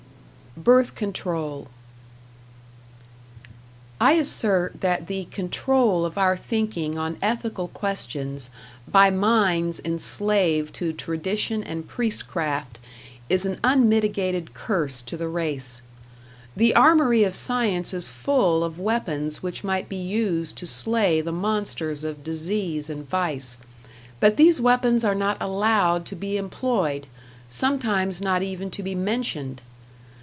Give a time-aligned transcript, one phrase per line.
[0.57, 1.69] #Birth Control#
[4.01, 8.49] I assert that the control of our thinking on ethical questions
[8.85, 12.79] by minds enslaved to tradition and priestcraft
[13.29, 15.81] is an unmitigated curse to the race.
[16.57, 21.31] The armory of science is full of weapons which might be used to slay the
[21.31, 23.57] monsters of disease and vice
[24.19, 27.07] but these weapons are not allowed to be employed,
[27.47, 29.61] sometimes not even to be mentioned.